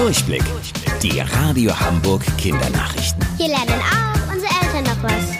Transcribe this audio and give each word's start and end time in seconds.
Durchblick. 0.00 0.42
Die 1.02 1.20
Radio 1.20 1.78
Hamburg 1.78 2.22
Kindernachrichten. 2.38 3.22
Hier 3.36 3.48
lernen 3.48 3.82
auch 3.82 4.32
unsere 4.32 4.50
Eltern 4.62 4.84
noch 4.84 5.02
was. 5.02 5.36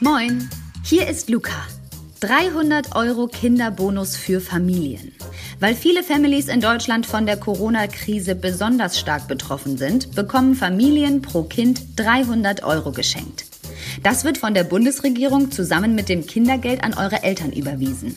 Moin, 0.00 0.50
hier 0.82 1.06
ist 1.06 1.30
Luca. 1.30 1.54
300 2.18 2.96
Euro 2.96 3.28
Kinderbonus 3.28 4.16
für 4.16 4.40
Familien. 4.40 5.12
Weil 5.60 5.76
viele 5.76 6.02
Families 6.02 6.48
in 6.48 6.60
Deutschland 6.60 7.06
von 7.06 7.26
der 7.26 7.36
Corona-Krise 7.36 8.34
besonders 8.34 8.98
stark 8.98 9.28
betroffen 9.28 9.78
sind, 9.78 10.16
bekommen 10.16 10.56
Familien 10.56 11.22
pro 11.22 11.44
Kind 11.44 11.80
300 11.94 12.64
Euro 12.64 12.90
geschenkt. 12.90 13.44
Das 14.02 14.24
wird 14.24 14.36
von 14.36 14.52
der 14.52 14.64
Bundesregierung 14.64 15.52
zusammen 15.52 15.94
mit 15.94 16.08
dem 16.08 16.26
Kindergeld 16.26 16.82
an 16.82 16.94
eure 16.94 17.22
Eltern 17.22 17.52
überwiesen. 17.52 18.16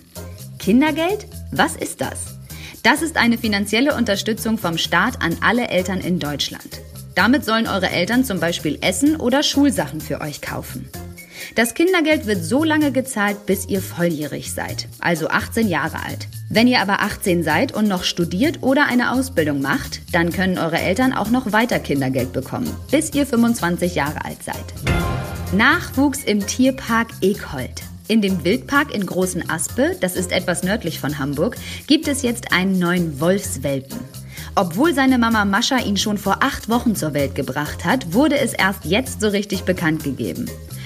Kindergeld? 0.57 1.27
Was 1.51 1.75
ist 1.75 2.01
das? 2.01 2.39
Das 2.85 3.01
ist 3.01 3.17
eine 3.17 3.39
finanzielle 3.39 3.95
Unterstützung 3.95 4.59
vom 4.59 4.77
Staat 4.77 5.19
an 5.23 5.37
alle 5.41 5.69
Eltern 5.69 6.01
in 6.01 6.19
Deutschland. 6.19 6.81
Damit 7.15 7.43
sollen 7.43 7.65
eure 7.65 7.89
Eltern 7.89 8.23
zum 8.23 8.39
Beispiel 8.39 8.77
Essen 8.81 9.15
oder 9.15 9.41
Schulsachen 9.41 10.01
für 10.01 10.21
euch 10.21 10.39
kaufen. 10.39 10.87
Das 11.55 11.73
Kindergeld 11.73 12.27
wird 12.27 12.43
so 12.43 12.63
lange 12.63 12.91
gezahlt, 12.91 13.47
bis 13.47 13.67
ihr 13.67 13.81
volljährig 13.81 14.53
seid, 14.53 14.87
also 14.99 15.29
18 15.29 15.67
Jahre 15.67 15.97
alt. 16.05 16.27
Wenn 16.51 16.67
ihr 16.67 16.79
aber 16.79 17.01
18 17.01 17.41
seid 17.41 17.73
und 17.73 17.87
noch 17.87 18.03
studiert 18.03 18.61
oder 18.61 18.85
eine 18.85 19.13
Ausbildung 19.13 19.61
macht, 19.61 20.01
dann 20.13 20.31
können 20.31 20.59
eure 20.59 20.77
Eltern 20.77 21.11
auch 21.11 21.31
noch 21.31 21.51
weiter 21.51 21.79
Kindergeld 21.79 22.33
bekommen, 22.33 22.71
bis 22.91 23.15
ihr 23.15 23.25
25 23.25 23.95
Jahre 23.95 24.23
alt 24.23 24.43
seid. 24.43 25.55
Nachwuchs 25.57 26.23
im 26.23 26.45
Tierpark 26.45 27.07
Ekhold. 27.21 27.81
In 28.07 28.21
dem 28.21 28.45
Wildpark 28.45 28.93
in 28.93 29.05
Großen 29.05 29.49
Aspe, 29.49 29.95
das 29.99 30.15
ist 30.15 30.31
etwas 30.31 30.61
nördlich 30.61 30.99
von 30.99 31.17
Hamburg, 31.17 31.55
gibt 31.87 32.07
es 32.07 32.21
jetzt 32.21 32.51
einen 32.51 32.77
neuen 32.77 33.19
Wolfswelpen. 33.19 33.97
Obwohl 34.53 34.93
seine 34.93 35.17
Mama 35.17 35.43
Mascha 35.43 35.79
ihn 35.79 35.97
schon 35.97 36.19
vor 36.19 36.37
acht 36.41 36.69
Wochen 36.69 36.95
zur 36.95 37.15
Welt 37.15 37.33
gebracht 37.33 37.83
hat, 37.83 38.13
wurde 38.13 38.37
es 38.37 38.53
erst 38.53 38.85
jetzt 38.85 39.21
so 39.21 39.29
richtig 39.29 39.63
bekannt 39.63 40.03
gegeben. 40.03 40.45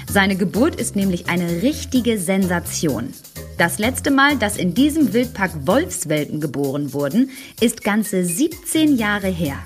Seine 0.09 0.37
Geburt 0.37 0.75
ist 0.75 0.95
nämlich 0.95 1.27
eine 1.27 1.61
richtige 1.61 2.17
Sensation. 2.17 3.13
Das 3.57 3.79
letzte 3.79 4.11
Mal, 4.11 4.37
dass 4.37 4.55
in 4.55 4.73
diesem 4.73 5.11
Wildpark 5.11 5.67
Wolfswelpen 5.67 6.39
geboren 6.39 6.93
wurden, 6.93 7.31
ist 7.59 7.83
ganze 7.83 8.23
17 8.23 8.97
Jahre 8.97 9.27
her. 9.27 9.57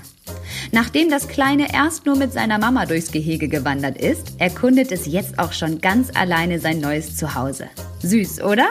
Nachdem 0.74 1.08
das 1.08 1.28
Kleine 1.28 1.72
erst 1.72 2.04
nur 2.04 2.16
mit 2.16 2.32
seiner 2.32 2.58
Mama 2.58 2.84
durchs 2.84 3.12
Gehege 3.12 3.46
gewandert 3.46 3.96
ist, 3.96 4.32
erkundet 4.38 4.90
es 4.90 5.06
jetzt 5.06 5.38
auch 5.38 5.52
schon 5.52 5.80
ganz 5.80 6.08
alleine 6.16 6.58
sein 6.58 6.80
neues 6.80 7.16
Zuhause. 7.16 7.68
Süß, 8.02 8.42
oder? 8.42 8.68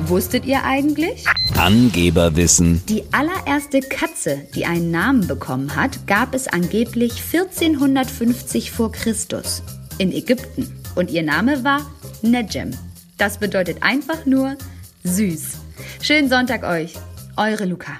Wusstet 0.00 0.44
ihr 0.44 0.62
eigentlich? 0.64 1.24
Angeberwissen. 1.56 2.82
Die 2.90 3.02
allererste 3.12 3.80
Katze, 3.80 4.46
die 4.54 4.66
einen 4.66 4.90
Namen 4.90 5.26
bekommen 5.26 5.74
hat, 5.74 6.06
gab 6.06 6.34
es 6.34 6.48
angeblich 6.48 7.12
1450 7.32 8.70
vor 8.70 8.92
Christus 8.92 9.62
in 9.96 10.12
Ägypten 10.12 10.70
und 10.96 11.10
ihr 11.10 11.22
Name 11.22 11.64
war 11.64 11.80
Nejem. 12.20 12.72
Das 13.16 13.38
bedeutet 13.38 13.78
einfach 13.82 14.26
nur 14.26 14.58
süß. 15.04 15.52
Schönen 16.02 16.28
Sonntag 16.28 16.62
euch. 16.62 16.92
Eure 17.38 17.64
Luca. 17.64 17.94